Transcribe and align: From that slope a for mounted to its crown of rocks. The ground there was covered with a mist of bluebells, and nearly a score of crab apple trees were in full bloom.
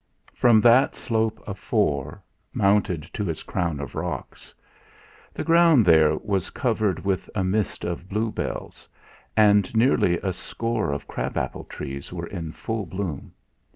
From 0.33 0.61
that 0.61 0.95
slope 0.95 1.43
a 1.45 1.53
for 1.53 2.23
mounted 2.53 3.03
to 3.13 3.29
its 3.29 3.43
crown 3.43 3.79
of 3.79 3.93
rocks. 3.93 4.51
The 5.31 5.43
ground 5.43 5.85
there 5.85 6.17
was 6.17 6.49
covered 6.49 7.05
with 7.05 7.29
a 7.35 7.43
mist 7.43 7.83
of 7.83 8.09
bluebells, 8.09 8.89
and 9.37 9.71
nearly 9.75 10.17
a 10.17 10.33
score 10.33 10.91
of 10.91 11.07
crab 11.07 11.37
apple 11.37 11.65
trees 11.65 12.11
were 12.11 12.25
in 12.25 12.51
full 12.51 12.87
bloom. 12.87 13.33